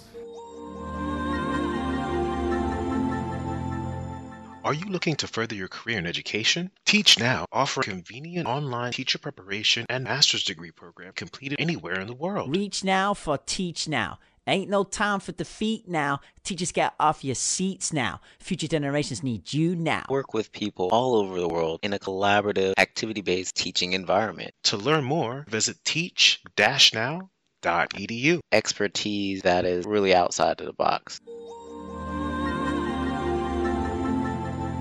[4.65, 6.71] Are you looking to further your career in education?
[6.87, 12.07] Teach Now offer a convenient online teacher preparation and master's degree program completed anywhere in
[12.07, 12.55] the world.
[12.55, 14.21] Reach now for Teach Now.
[14.47, 16.21] Ain't no time for defeat now.
[16.43, 18.21] Teachers get off your seats now.
[18.41, 20.05] Future generations need you now.
[20.09, 24.53] work with people all over the world in a collaborative, activity based teaching environment.
[24.65, 28.41] To learn more, visit teach-now.edu.
[28.51, 31.21] Expertise that is really outside of the box.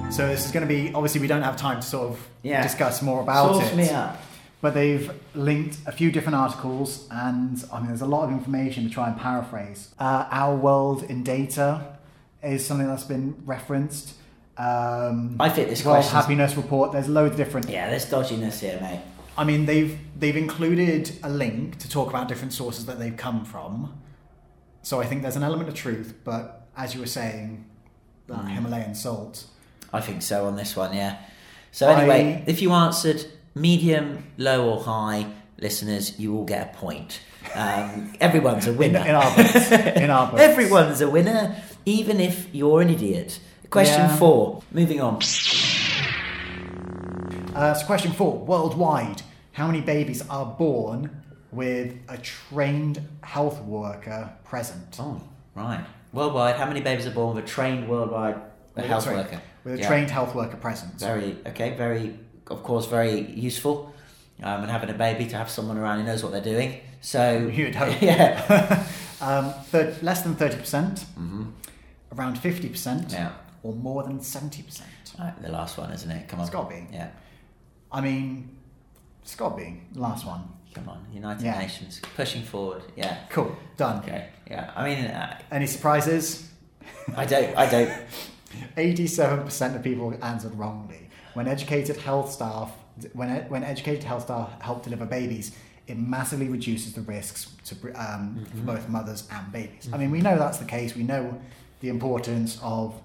[0.10, 2.64] So this is going to be obviously we don't have time to sort of Yeah.
[2.64, 3.76] discuss more about Source it.
[3.78, 4.20] me up.
[4.62, 8.84] But they've linked a few different articles, and I mean, there's a lot of information
[8.84, 9.90] to try and paraphrase.
[10.00, 11.98] Uh, Our World in Data
[12.44, 14.14] is something that's been referenced.
[14.58, 16.92] Um, I think this World Happiness Report.
[16.92, 17.70] There's loads of different.
[17.70, 19.02] Yeah, there's dodginess here, mate.
[19.36, 23.44] I mean, they've they've included a link to talk about different sources that they've come
[23.46, 24.00] from.
[24.84, 27.66] So I think there's an element of truth, but as you were saying,
[28.28, 28.50] that Mm.
[28.50, 29.46] Himalayan salt.
[29.94, 31.18] I think so on this one, yeah.
[31.72, 35.26] So I- anyway, if you answered medium, low, or high,
[35.60, 37.20] listeners, you will get a point.
[37.56, 39.00] Um, everyone's a winner.
[39.00, 40.42] in our books, in our books.
[40.42, 43.40] Everyone's a winner, even if you're an idiot.
[43.70, 44.16] Question Yeah.
[44.18, 44.62] four.
[44.72, 45.20] Moving on.
[47.56, 49.22] Uh, so, question four: Worldwide,
[49.54, 54.98] how many babies are born with a trained health worker present?
[55.00, 55.22] Oh,
[55.56, 55.84] right.
[56.14, 58.36] Worldwide, how many babies are born with a trained worldwide
[58.76, 59.42] With a health tra- worker?
[59.64, 59.88] With a Yeah.
[59.88, 60.94] trained health worker present.
[61.00, 61.76] Very okay.
[61.76, 62.18] Very,
[62.52, 63.94] of course, very useful.
[64.44, 66.80] Um, and having a baby to have someone around who knows what they're doing.
[67.02, 68.02] So You'd hope.
[68.02, 68.86] yeah,
[69.22, 71.06] Um, thir- less than thirty percent,
[72.16, 73.14] around fifty percent, Mm-hmm.
[73.14, 73.32] Yeah.
[73.64, 74.90] or more than seventy percent.
[75.20, 76.28] Right, the last one, isn't it?
[76.28, 76.46] Come on.
[76.48, 76.88] It's gotta be.
[76.92, 77.10] Yeah.
[77.92, 78.50] I mean,
[79.22, 80.42] it's got to be last one.
[80.74, 81.06] Come on.
[81.14, 81.60] United Yeah.
[81.60, 82.82] Nations pushing forward.
[82.96, 83.18] Yeah.
[83.30, 84.00] Cool, done.
[84.04, 84.30] Okay.
[84.50, 84.72] Yeah.
[84.76, 86.50] I mean, uh, Any surprises?
[87.16, 87.56] I don't.
[87.56, 87.92] I don't.
[88.78, 91.01] Eighty-seven percent of people answered wrongly.
[91.34, 92.72] When educated health staff,
[93.14, 95.56] when when educated health staff help deliver babies,
[95.88, 99.90] it massively reduces the risks to um, for both mothers and babies.
[99.94, 100.96] I mean, we know that's the case.
[100.96, 101.40] We know
[101.80, 102.96] the importance of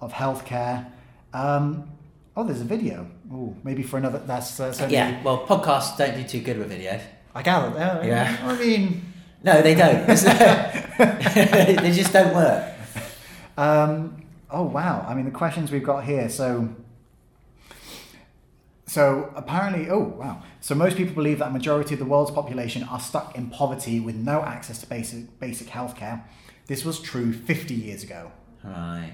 [0.00, 0.90] of healthcare.
[1.32, 1.90] Um,
[2.36, 3.06] oh, there's a video.
[3.32, 4.18] Ooh, maybe for another.
[4.18, 4.94] That's uh, certainly.
[4.94, 5.22] Yeah.
[5.22, 7.02] Well, podcasts don't do too good with videos.
[7.34, 7.68] I gather.
[7.78, 8.36] Uh, Yeah.
[8.42, 10.06] I mean, No, they don't.
[10.06, 12.74] they just don't work.
[13.56, 15.04] Um, oh wow!
[15.08, 16.28] I mean, the questions we've got here.
[16.28, 16.68] So,
[18.90, 20.42] so apparently, oh wow!
[20.60, 24.00] So most people believe that a majority of the world's population are stuck in poverty
[24.00, 26.22] with no access to basic basic healthcare.
[26.66, 28.32] This was true 50 years ago.
[28.64, 29.12] Right.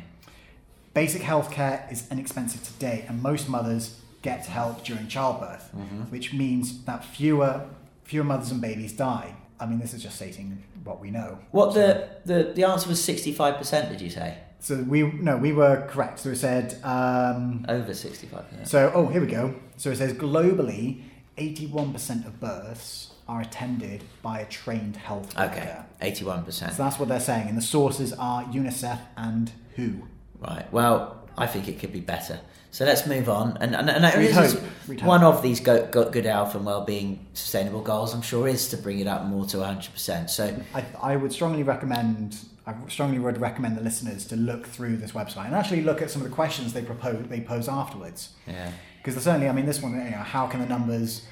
[0.94, 6.04] Basic healthcare is inexpensive today, and most mothers get help during childbirth, mm-hmm.
[6.04, 7.66] which means that fewer
[8.02, 9.34] fewer mothers and babies die.
[9.60, 11.38] I mean, this is just stating what we know.
[11.50, 13.90] What the the the answer was sixty five percent?
[13.90, 16.20] Did you say So we no, we were correct.
[16.20, 16.78] So we said.
[16.82, 18.68] Um, over sixty five percent?
[18.68, 19.54] So, oh, here we go.
[19.76, 21.02] So it says globally,
[21.36, 25.52] 81% of births are attended by a trained health worker.
[25.52, 26.72] Okay, eighty one percent.
[26.72, 27.48] So that's what they're saying.
[27.48, 30.06] And the sources are UNICEF and WHO.
[30.40, 30.70] Right.
[30.72, 32.40] Well, I think it could be better.
[32.70, 33.56] So let's move on.
[33.60, 34.54] And and, and is
[35.02, 38.76] one of these go, go, good health and well-being sustainable goals, I'm sure, is to
[38.76, 40.30] bring it up more to 100%.
[40.30, 42.36] So I, I would strongly recommend.
[42.66, 46.10] I strongly would recommend the listeners to look through this website and actually look at
[46.10, 47.24] some of the questions they propose.
[47.28, 48.30] They pose afterwards.
[48.46, 51.24] yeah, Because certainly, I mean, this one, you know, how can the numbers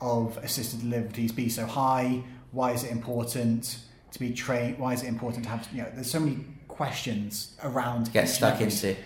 [0.00, 2.22] of assisted deliveries be so high?
[2.50, 3.78] Why is it important
[4.12, 4.78] to be trained?
[4.78, 8.12] Why is it important to have, you know, there's so many questions around.
[8.12, 8.96] get stuck into.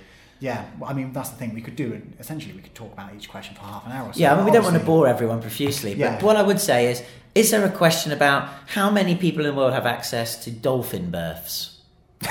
[0.40, 1.52] Yeah, well, I mean, that's the thing.
[1.52, 2.02] We could do it.
[2.20, 4.09] Essentially, we could talk about each question for half an hour.
[4.09, 4.20] Or so.
[4.20, 6.22] Yeah, I mean, we don't want to bore everyone profusely, but Yeah.
[6.24, 7.02] what I would say is,
[7.38, 11.11] is there a question about how many people in the world have access to dolphin
[11.11, 11.79] births?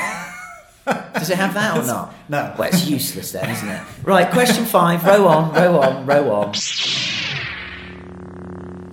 [0.85, 2.13] Does it have that or not?
[2.29, 2.53] No.
[2.57, 3.81] Well, it's useless then, isn't it?
[4.03, 5.03] Right, question five.
[5.05, 6.53] Row on, row on, row on.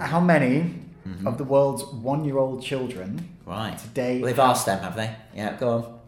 [0.00, 1.27] How many Mm-hmm.
[1.27, 3.77] of the world's one-year-old children Right.
[3.79, 4.20] today?
[4.20, 5.14] Well, they've asked them, have they?
[5.37, 5.98] Yeah, go on.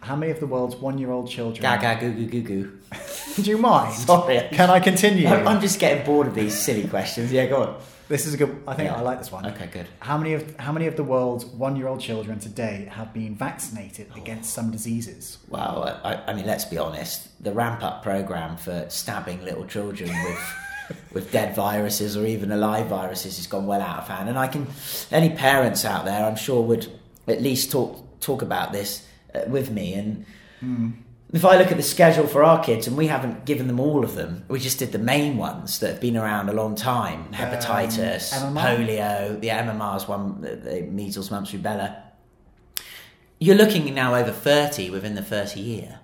[0.00, 1.62] How many of the world's one-year-old children?
[1.62, 2.78] Gaga, goo, goo, goo, goo.
[3.42, 3.92] Do you mind?
[4.06, 4.46] Sorry.
[4.52, 5.26] Can I continue?
[5.26, 7.32] I'm just getting bored of these silly questions.
[7.32, 7.76] Yeah, go on.
[8.08, 8.62] This is a good.
[8.68, 8.96] I think Yeah.
[8.96, 9.46] I like this one.
[9.46, 9.86] Okay, good.
[10.00, 14.52] How many of how many of the world's one-year-old children today have been vaccinated against
[14.54, 15.38] some diseases?
[15.48, 17.42] Well, I, I mean, let's be honest.
[17.42, 20.54] The ramp up program for stabbing little children with
[21.12, 24.28] with dead viruses or even alive viruses has gone well out of hand.
[24.28, 24.68] And I can,
[25.10, 26.86] any parents out there, I'm sure would
[27.26, 29.94] at least talk talk about this uh, with me.
[29.94, 30.24] And
[31.32, 34.04] if I look at the schedule for our kids, and we haven't given them all
[34.04, 37.28] of them, we just did the main ones that have been around a long time:
[37.32, 38.62] hepatitis, MMR?
[38.86, 41.96] polio, the MMR's one, the, measles, mumps, rubella.
[43.38, 46.00] You're looking now over thirty within the thirty year.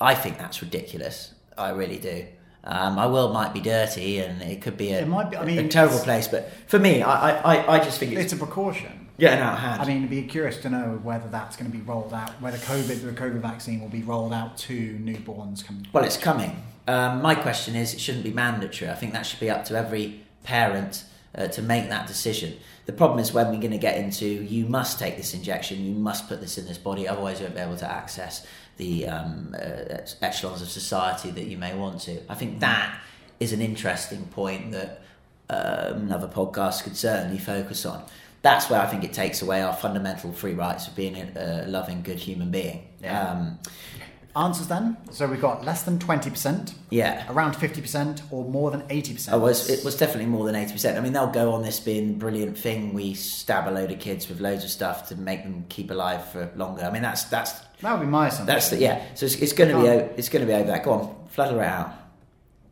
[0.00, 1.34] I think that's ridiculous.
[1.56, 2.26] I really do.
[2.64, 5.42] Um, our world might be dirty, and it could be a, It might be- I
[5.42, 6.26] a mean, terrible place.
[6.26, 8.95] But for me, I, I, I- I just think it's, It's a precaution.
[9.18, 9.82] Getting out of hand.
[9.82, 12.58] I mean, it'd be curious to know whether that's going to be rolled out, whether
[12.58, 15.64] COVID, the COVID vaccine will be rolled out to newborns.
[15.64, 15.86] Coming.
[15.92, 16.62] Well, it's coming.
[16.86, 18.90] Um, my question is, it shouldn't be mandatory.
[18.90, 22.56] I think that should be up to every parent uh, to make that decision.
[22.86, 25.92] The problem is when we're going to get into you must take this injection, you
[25.92, 29.54] must put this in this body, otherwise you won't be able to access the um,
[29.58, 32.20] uh, echelons of society that you may want to.
[32.30, 33.00] I think that
[33.40, 35.02] is an interesting point that
[35.50, 38.04] um, another podcast could certainly focus on.
[38.46, 41.68] That's where I think it takes away our fundamental free rights of being a, a
[41.68, 42.86] loving, good human being.
[43.02, 43.30] Yeah.
[43.30, 43.58] Um,
[44.36, 44.98] Answers then.
[45.12, 47.24] So we've got less than twenty percent, yeah.
[47.32, 49.34] around fifty percent, or more than eighty percent.
[49.34, 50.94] Oh, it was, it was definitely more than 80%.
[50.94, 52.92] I mean, they'll go on this being a brilliant thing.
[52.92, 56.22] We stab a load of kids with loads of stuff to make them keep alive
[56.32, 56.82] for longer.
[56.84, 58.46] I mean, that's, that's, That would be my assumption.
[58.46, 59.02] that's the, yeah.
[59.14, 60.84] So it's, it's going to be, o- it's going to be over that.
[60.84, 61.94] Go on, flutter it out.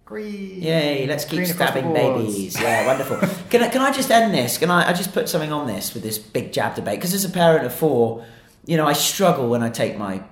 [0.05, 0.63] Green.
[0.63, 2.61] Yay, let's keep Green stabbing babies.
[2.61, 3.17] Yeah, wonderful.
[3.51, 4.59] can, I, can I just end this?
[4.59, 6.99] Can I, I just put something on this with this big jab debate?
[6.99, 8.25] Because as a parent of four,
[8.67, 10.23] you know, I struggle when I take my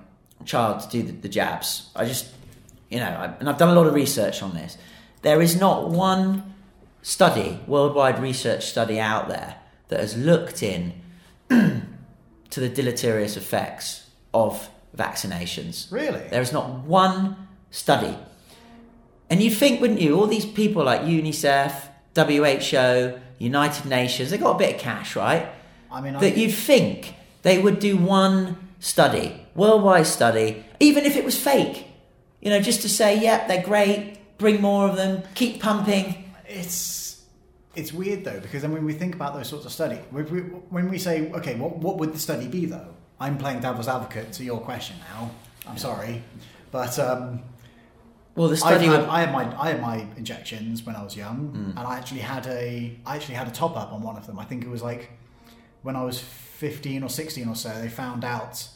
[0.45, 1.91] child to do the, the jabs.
[1.97, 2.29] I just,
[2.91, 4.77] you know, I, and I've done a lot of research on this.
[5.23, 6.55] There is not one
[7.01, 9.57] study, worldwide research study out there
[9.89, 10.93] that has looked in
[11.49, 15.91] to the deleterious effects of vaccinations.
[15.91, 16.21] Really?
[16.29, 18.17] There is not one study.
[19.33, 21.73] And you'd think, wouldn't you, all these people like UNICEF,
[22.15, 25.49] WHO, United Nations, they got a bit of cash, right?
[25.91, 31.17] I mean, I, That you'd think they would do one study, worldwide study, even if
[31.17, 31.87] it was fake.
[32.43, 36.31] You know, just to say, yep, they're great, bring more of them, keep pumping.
[36.47, 37.01] it's
[37.75, 40.41] it's weird though because then when we think about those sorts of study, when we,
[40.41, 42.95] when we say, okay, what what would the study be though?
[43.19, 45.31] I'm playing devil's advocate to your question now.
[45.67, 46.23] I'm sorry,
[46.71, 47.43] but um,
[48.35, 49.09] Well, the study had, would.
[49.09, 51.79] I had my I had my injections when I was young, Hmm.
[51.79, 54.39] and I actually had a I actually had a top up on one of them.
[54.39, 55.11] I think it was like
[55.83, 57.69] when I was 15 or 16 or so.
[57.81, 58.69] They found out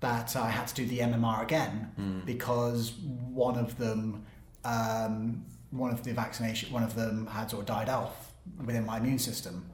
[0.00, 2.20] that I had to do the MMR again Hmm.
[2.24, 2.92] because
[3.46, 4.24] one of them,
[4.64, 8.32] um, one of the vaccination, one of them had sort of died off
[8.64, 9.64] within my immune system.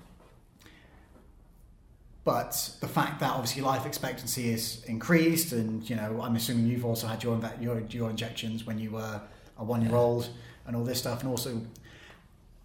[2.24, 6.85] But the fact that obviously life expectancy is increased, and you know, I'm assuming you've
[6.85, 9.20] also had your your, your injections when you were
[9.58, 10.28] a one year old,
[10.66, 11.61] and all this stuff, and also,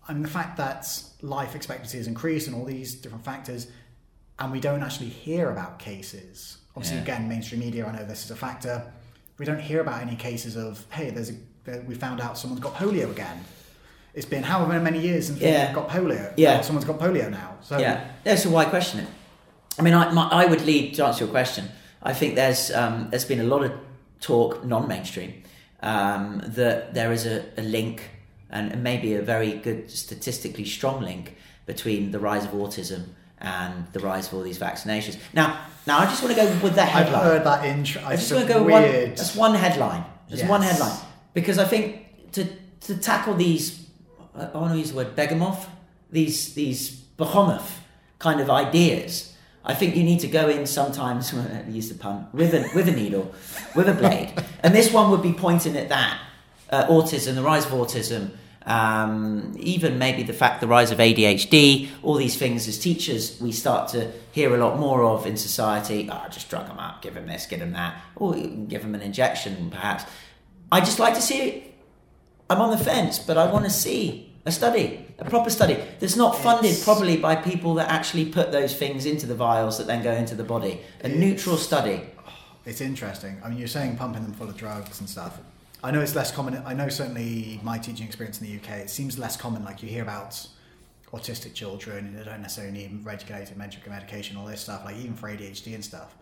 [0.08, 0.88] I mean, the fact that
[1.22, 3.68] life expectancy has increased and all these different factors,
[4.38, 6.58] and we don't actually hear about cases.
[6.76, 7.04] Obviously, Yeah.
[7.04, 8.84] again, mainstream media, I know this is a factor.
[9.40, 11.36] We don't hear about any cases of hey, there's a
[11.88, 13.44] we found out someone's got polio again.
[14.14, 15.66] It's been however many years since Yeah.
[15.66, 16.32] they've got polio.
[16.38, 16.62] Yeah.
[16.62, 17.56] Someone's got polio now.
[17.62, 19.08] So Yeah, that's a why question it.
[19.80, 21.70] I mean, I, my, I would lead to answer your question.
[22.02, 23.72] I think there's um, there's been a lot of
[24.20, 25.44] talk, non-mainstream,
[25.82, 28.02] um, that there is a, a link
[28.50, 31.36] and maybe a very good statistically strong link
[31.66, 33.10] between the rise of autism
[33.40, 35.18] and the rise of all these vaccinations.
[35.34, 37.16] Now, now I just want to go with the headline.
[37.16, 38.02] I've heard that intro.
[38.04, 39.10] I just want to go weird.
[39.10, 39.16] one.
[39.16, 40.06] That's one headline.
[40.30, 40.98] Just one headline
[41.34, 42.46] because I think to
[42.82, 43.88] to tackle these,
[44.36, 45.68] I want to use the word behemoth,
[46.12, 47.80] these these behemoth
[48.20, 49.34] kind of ideas.
[49.68, 51.34] I think you need to go in sometimes.
[51.68, 53.34] Use the pun with a with a needle,
[53.76, 56.20] with a blade, and this one would be pointing at that
[56.70, 58.32] uh, autism, the rise of autism,
[58.66, 63.52] um, even maybe the fact the rise of ADHD, all these things as teachers we
[63.52, 66.10] start to hear a lot more of in society.
[66.10, 69.02] Oh, just drug them up, give them this, give them that, or give them an
[69.02, 70.06] injection perhaps.
[70.72, 71.74] I just like to see it.
[72.50, 76.16] I'm on the fence, but I want to see a study, a proper study that's
[76.16, 79.88] not funded It's- probably by people that actually put those things into the vials that
[79.88, 80.82] then go into the body.
[81.04, 82.02] A neutral study.
[82.66, 83.40] It's interesting.
[83.44, 85.40] I mean, you're saying pumping them full of drugs and stuff.
[85.84, 86.62] I know it's less common.
[86.66, 89.64] I know certainly my teaching experience in the UK, it seems less common.
[89.64, 90.46] Like you hear about
[91.14, 95.16] autistic children and they don't necessarily need regulated medical medication, all this stuff, like even
[95.16, 96.16] for ADHD and stuff.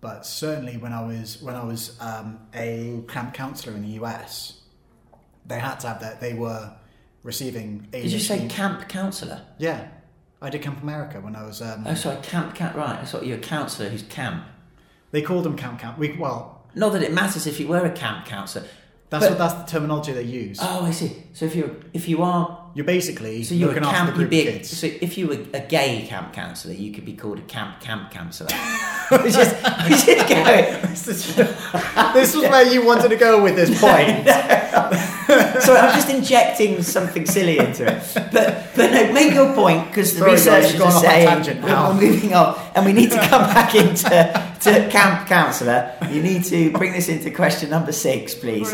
[0.00, 4.60] But certainly when I was when I was um, a camp counselor in the US,
[5.46, 6.20] they had to have that.
[6.20, 6.72] They were
[7.22, 8.02] receiving ADHD.
[8.02, 9.42] Did you say camp counsellor?
[9.58, 9.88] Yeah,
[10.40, 11.62] I did Camp America when I was.
[11.62, 12.76] Um, Oh, sorry, camp, camp.
[12.76, 14.44] Right, I thought you were a counsellor who's camp.
[15.12, 15.98] They called them camp camp.
[15.98, 18.64] We well, Not that it matters if you were a camp counsellor.
[19.10, 20.58] That's But- what that's the terminology they use.
[20.60, 21.22] Oh, I see.
[21.34, 24.64] So if you if you are You're basically so you're a camp, you'd be a,
[24.64, 28.10] so if you were a gay camp counsellor, you could be called a camp camp
[28.10, 28.48] counsellor.
[29.10, 29.52] which is
[29.88, 32.14] which is going.
[32.14, 34.26] this was where you wanted to go with this point.
[35.62, 38.02] So I'm just injecting something silly into it.
[38.32, 41.28] But but no, make your point because the Sorry, guys, researchers you've are off saying
[41.28, 41.92] tangent now.
[41.92, 45.94] we're moving on, and we need to come back into to camp counsellor.
[46.10, 48.72] You need to bring this into question number six, please.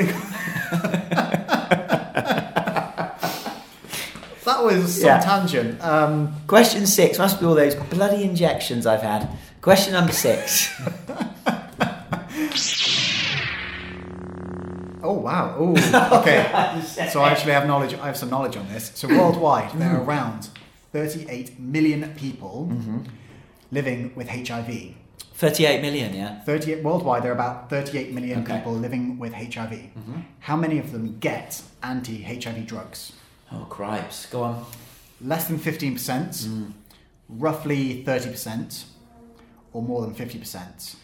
[4.59, 5.21] That was some Yeah.
[5.21, 5.81] tangent.
[5.85, 9.29] Um, Question six must be all those bloody injections I've had.
[9.61, 10.69] Question number six.
[15.03, 15.55] oh wow!
[15.59, 15.75] Oh,
[16.21, 16.83] okay.
[17.13, 17.95] so I actually have knowledge.
[17.95, 18.91] I have some knowledge on this.
[18.97, 19.99] So worldwide, there Mm.
[19.99, 20.49] are around
[20.93, 22.99] 38 million people Mm-hmm.
[23.71, 24.95] living with HIV.
[25.35, 26.41] 38 million, yeah.
[26.45, 28.57] 38 worldwide, there are about 38 million Okay.
[28.57, 29.71] people living with HIV.
[29.95, 30.23] Mhm.
[30.41, 33.13] How many of them get anti-HIV drugs?
[33.53, 34.27] Oh, cripes.
[34.27, 34.65] Go on.
[35.21, 36.73] Less than 15%, Mm.
[37.29, 38.85] roughly 30%,
[39.73, 40.97] or more than 50%.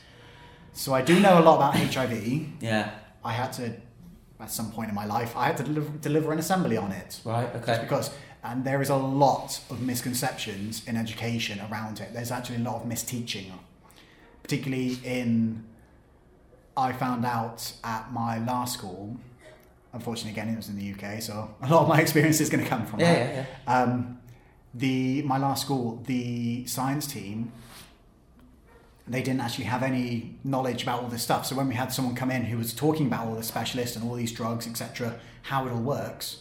[0.72, 2.46] So I do know a lot about HIV.
[2.60, 2.90] Yeah.
[3.24, 3.72] I had to,
[4.40, 7.20] at some point in my life, I had to deliver, deliver an assembly on it.
[7.24, 7.66] Right, okay.
[7.66, 8.10] Just because,
[8.42, 12.12] and there is a lot of misconceptions in education around it.
[12.12, 13.50] There's actually a lot of misteaching,
[14.42, 15.64] particularly in.
[16.76, 19.16] I found out at my last school.
[19.94, 22.62] Unfortunately, again, it was in the UK, so a lot of my experience is going
[22.62, 23.34] to come from Yeah, that.
[23.66, 24.18] yeah, Um,
[24.74, 27.52] the my last school, the science team,
[29.06, 31.46] they didn't actually have any knowledge about all this stuff.
[31.46, 34.04] So when we had someone come in who was talking about all the specialists and
[34.08, 36.38] all these drugs, etc., how it all works,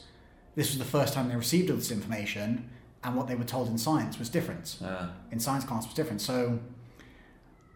[0.55, 2.69] this was the first time they received all this information,
[3.03, 4.77] and what they were told in science was different.
[4.83, 6.21] Uh, In science class was different.
[6.21, 6.59] So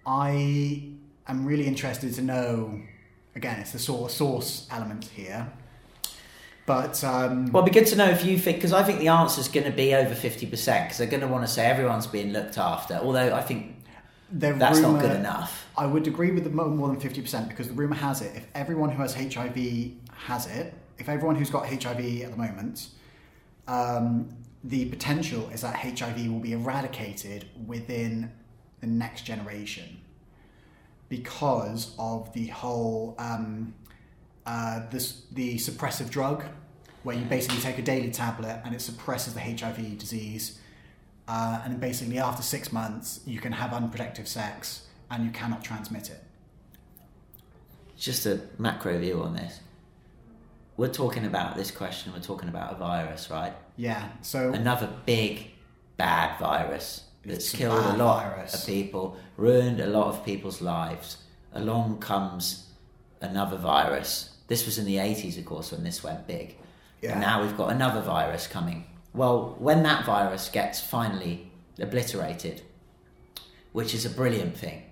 [0.06, 0.90] I
[1.28, 2.82] am really interested to know.
[3.36, 5.52] Again, it's the of source element here.
[6.68, 9.08] But um, well, it'd be good to know if you think, because I think the
[9.08, 12.08] answer is going to be over 50%, because they're going to want to say everyone's
[12.08, 12.96] being looked after.
[12.96, 13.78] Although I think
[14.32, 15.66] that's not good enough.
[15.78, 18.48] I would agree with the more than fifty percent because the rumor has it if
[18.54, 22.90] everyone who has HIV has it, if everyone who's got HIV at the moment,
[23.68, 24.28] um,
[24.64, 28.32] the potential is that HIV will be eradicated within
[28.82, 30.02] the next generation
[31.08, 33.74] because of the whole um,
[34.48, 36.46] uh, this the suppressive drug
[37.04, 40.60] where you basically take a daily tablet and it suppresses the HIV disease.
[41.28, 46.10] Uh, and basically, after six months, you can have unprotected sex and you cannot transmit
[46.10, 46.24] it.
[47.98, 49.60] Just a macro view on this.
[50.78, 53.54] We're talking about this question, we're talking about a virus, right?
[53.76, 54.10] Yeah.
[54.22, 55.48] So Another big,
[55.98, 58.54] bad virus that's killed a lot virus.
[58.54, 61.18] of people, ruined a lot of people's lives.
[61.54, 62.68] Along comes
[63.22, 64.37] another virus.
[64.48, 66.56] This was in the 80s, of course, when this went big.
[67.02, 67.12] Yeah.
[67.12, 68.86] And now we've got another virus coming.
[69.14, 72.62] Well, when that virus gets finally obliterated,
[73.74, 74.84] which is a brilliant thing,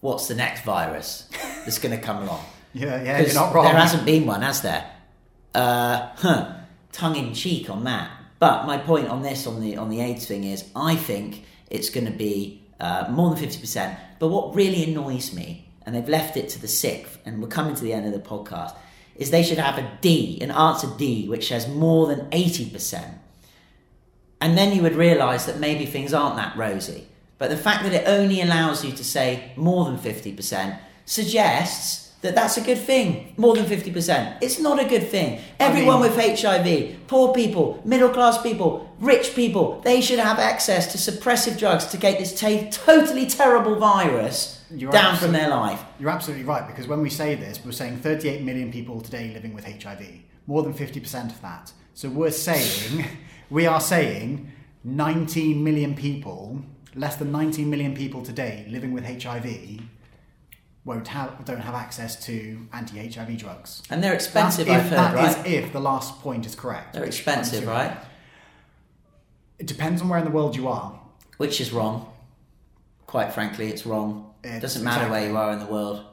[0.00, 1.28] what's the next virus
[1.64, 2.44] that's going to come along?
[2.74, 3.64] yeah, yeah, you're not wrong.
[3.64, 4.90] There hasn't been one, has there?
[5.54, 6.54] Uh, huh,
[6.92, 8.10] tongue in cheek on that.
[8.38, 11.88] But my point on this, on the on the AIDS thing, is I think it's
[11.88, 13.98] going to be uh, more than fifty percent.
[14.18, 17.74] But what really annoys me, and they've left it to the sixth, and we're coming
[17.74, 18.74] to the end of the podcast,
[19.16, 23.18] is they should have a D, an answer D, which says more than eighty percent.
[24.40, 27.06] And then you would realise that maybe things aren't that rosy.
[27.38, 32.34] But the fact that it only allows you to say more than 50% suggests that
[32.34, 33.34] that's a good thing.
[33.36, 34.38] More than 50%.
[34.40, 35.40] It's not a good thing.
[35.60, 40.92] Everyone mean- with HIV, poor people, middle class people, rich people, they should have access
[40.92, 45.82] to suppressive drugs to get this ta- totally terrible virus You're down from their life.
[45.98, 49.54] You're absolutely right because when we say this, we're saying 38 million people today living
[49.54, 50.04] with HIV,
[50.46, 51.72] more than 50% of that.
[51.94, 53.06] So we're saying,
[53.50, 56.62] we are saying 19 million people,
[56.94, 59.80] less than 19 million people today living with HIV
[60.84, 63.82] won't have, don't have access to anti-HIV drugs.
[63.88, 65.46] And they're expensive, That's if, heard, that is right?
[65.46, 66.92] if the last point is correct.
[66.92, 67.96] They're expensive, right?
[69.58, 71.00] It depends on where in the world you are.
[71.38, 72.12] Which is wrong.
[73.06, 74.33] Quite frankly, it's wrong.
[74.44, 76.04] It doesn't matter where you are in the world.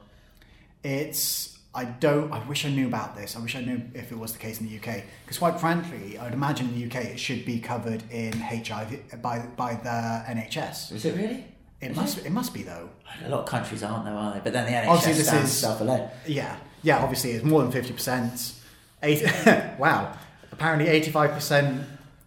[0.82, 2.30] It's I don't.
[2.32, 3.34] I wish I knew about this.
[3.36, 5.02] I wish I knew if it was the case in the UK.
[5.24, 9.22] Because quite frankly, I would imagine in the UK it should be covered in HIV
[9.22, 10.92] by by the NHS.
[10.92, 11.46] Is it really?
[11.80, 12.18] It must.
[12.18, 12.90] It must be though.
[13.24, 14.40] A lot of countries aren't though, are they?
[14.40, 16.10] But then the NHS Obviously, this stands is- itself alone.
[16.26, 16.56] Yeah.
[16.82, 17.02] Yeah.
[17.02, 18.54] Obviously, it's more than fifty percent.
[19.78, 20.16] Wow.
[20.52, 21.84] Apparently, eighty-five percent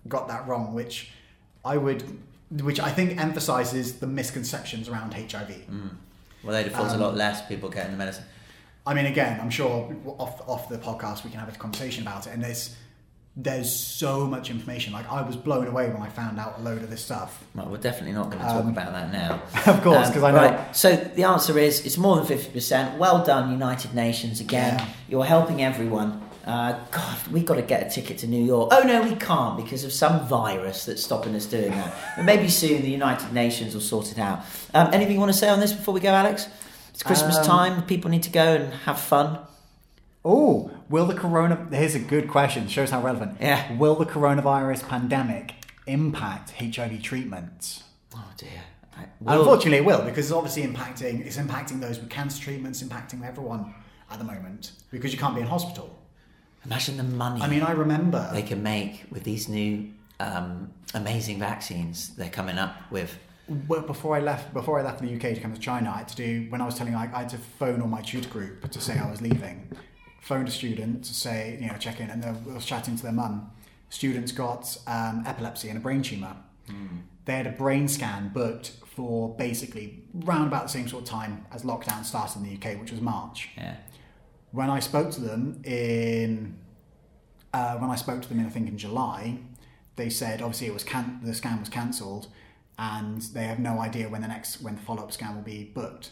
[0.07, 1.11] got that wrong, which
[1.63, 2.03] I would.
[2.61, 5.51] Which I think emphasises the misconceptions around HIV.
[6.43, 8.23] Well, they'd have thought Um, a lot less people getting the medicine.
[8.85, 12.27] I mean, again, I'm sure off off the podcast we can have a conversation about
[12.27, 12.33] it.
[12.33, 12.75] And there's
[13.37, 14.93] there's so much information.
[14.93, 17.43] Like I was blown away when I found out a load of this stuff.
[17.53, 19.41] Well, we're definitely not going to talk Um, about that now.
[19.73, 20.73] of course, 'cause I know- Right.
[20.75, 22.97] So the answer is it's more than fifty percent.
[22.97, 24.39] Well done, United Nations.
[24.39, 24.87] Again, Yeah.
[25.09, 26.21] you're helping everyone.
[26.45, 28.69] Uh, God, we've got to get a ticket to New York.
[28.71, 31.95] Oh no, we can't because of some virus that's stopping us doing that.
[32.15, 34.41] But maybe soon the United Nations will sort it out.
[34.73, 36.47] Um, anything you want to say on this before we go, Alex?
[36.91, 37.83] It's Christmas Um, time.
[37.87, 39.39] People need to go and have fun.
[40.23, 41.67] Oh, will the corona?
[41.71, 42.67] Here's a good question.
[42.67, 43.37] Shows how relevant.
[43.41, 43.73] Yeah.
[43.73, 45.55] Will the coronavirus pandemic
[45.87, 47.83] impact HIV treatments?
[48.15, 48.49] Oh dear.
[49.19, 51.25] Will- Unfortunately, it will because it's obviously impacting.
[51.25, 53.73] It's impacting those with cancer treatments, impacting everyone
[54.11, 55.99] at the moment because you can't be in hospital.
[56.65, 57.41] Imagine the money.
[57.41, 58.29] I mean, I remember.
[58.33, 63.17] they can make with these new um, amazing vaccines they're coming up with.
[63.67, 66.07] Well, before I left, before I left the UK to come to China, I had
[66.09, 68.69] to do when I was telling, I, I had to phone all my tutor group
[68.71, 69.69] to say I was leaving.
[70.21, 73.11] Phoned a student to say, you know, check in, and I was chatting to their
[73.11, 73.51] mum.
[73.89, 76.35] Students got um, epilepsy and a brain tumor.
[77.25, 81.45] They had a brain scan booked for basically round about the same sort of time
[81.51, 83.49] as lockdown started in the UK, which was March.
[83.57, 83.75] Yeah.
[84.55, 86.55] When I spoke to them in,
[87.53, 89.39] uh, when I spoke to them in I think in July,
[89.97, 92.27] they said obviously it was can- the scan was cancelled,
[92.79, 95.65] and they have no idea when the next when the follow up scan will be
[95.65, 96.11] booked.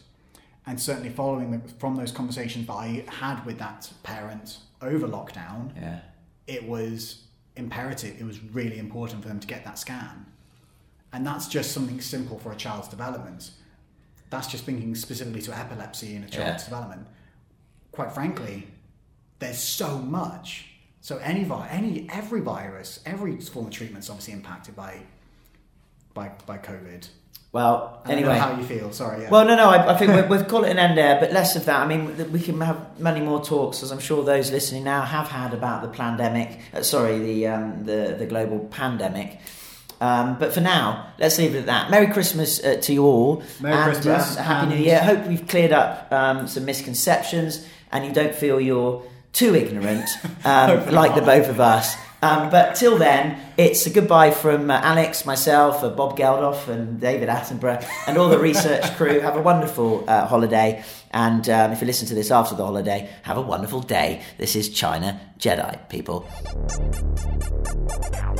[0.65, 5.73] And certainly following the, from those conversations that I had with that parent over lockdown,
[5.75, 5.99] Yeah.
[6.45, 7.23] it was
[7.55, 8.19] imperative.
[8.19, 10.25] It was really important for them to get that scan,
[11.13, 13.51] and that's just something simple for a child's development.
[14.29, 16.69] That's just thinking specifically to epilepsy in a child's Yeah.
[16.69, 17.07] development.
[17.93, 18.67] Quite frankly,
[19.39, 20.65] there's so much.
[21.01, 24.99] So any vi- any every virus, every form of treatment is obviously impacted by
[26.13, 27.07] by by COVID.
[27.51, 28.33] Well, I don't anyway.
[28.33, 28.91] know how you feel.
[28.91, 29.21] Sorry.
[29.21, 29.29] Yeah.
[29.29, 29.69] Well, no, no.
[29.69, 31.81] I, I think we'll, we'll call it an end there, but less of that.
[31.81, 35.27] I mean, we can have many more talks, as I'm sure those listening now have
[35.27, 36.59] had about the pandemic.
[36.73, 39.39] Uh, sorry, the um, the the global pandemic.
[40.01, 41.91] Um, but for now, let's leave it at that.
[41.91, 44.99] Merry Christmas uh, to you all, Merry and Christmas, um, Happy New and- Year.
[45.03, 50.09] Hope we've cleared up um, some misconceptions, and you don't feel you're too ignorant,
[50.45, 51.95] um, like the both of us.
[52.21, 56.99] Um, but till then, it's a goodbye from uh, Alex, myself, uh, Bob Geldof, and
[56.99, 59.19] David Attenborough, and all the research crew.
[59.19, 60.83] Have a wonderful uh, holiday.
[61.11, 64.23] And um, if you listen to this after the holiday, have a wonderful day.
[64.39, 66.27] This is China Jedi, people.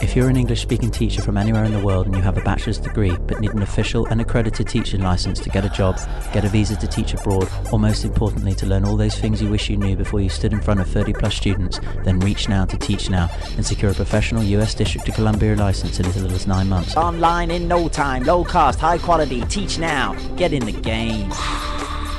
[0.02, 2.42] If you're an English speaking teacher from anywhere in the world and you have a
[2.42, 5.98] bachelor's degree but need an official and accredited teaching license to get a job,
[6.34, 9.50] get a visa to teach abroad, or most importantly to learn all those things you
[9.50, 12.66] wish you knew before you stood in front of 30 plus students, then reach now
[12.66, 16.36] to Teach Now and secure a professional US District of Columbia license in as little
[16.36, 16.96] as nine months.
[16.96, 19.42] Online in no time, low cost, high quality.
[19.42, 20.14] Teach Now.
[20.36, 21.32] Get in the game.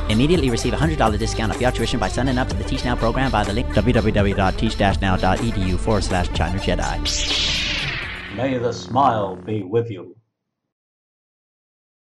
[0.08, 2.96] Immediately receive a $100 discount off your tuition by signing up to the Teach Now
[2.96, 8.36] program via the link www.teach-now.edu forward slash China Jedi.
[8.36, 10.16] May the smile be with you.